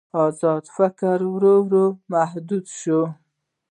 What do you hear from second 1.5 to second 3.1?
ورو محدود شو.